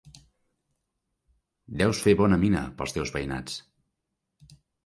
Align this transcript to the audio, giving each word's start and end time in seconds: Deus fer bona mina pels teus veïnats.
Deus 1.83 2.01
fer 2.07 2.15
bona 2.23 2.41
mina 2.47 2.65
pels 2.81 2.97
teus 2.99 3.15
veïnats. 3.19 3.63